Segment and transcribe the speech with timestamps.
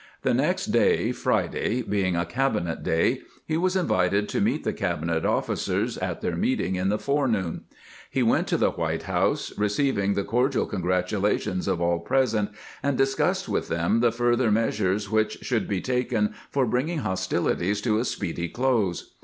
[0.23, 5.25] The next day (Friday) being a cabinet day, he was invited to meet the cabinet
[5.27, 7.65] officers at their meeting in the forenoon.
[8.09, 12.49] He went to the White House, receiving the cordial cocgratulations of all present,
[12.81, 17.99] and discussed with them the further measures which shoidd be taken for bringing hostilities to
[17.99, 19.13] a speedy close.